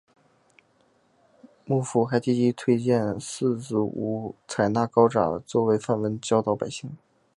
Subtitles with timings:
[1.63, 6.97] 幕府还积极推荐寺子屋采纳高札作为范文教导百姓。